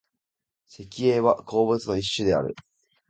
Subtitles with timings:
[0.67, 2.55] 石英は鉱物の一種である。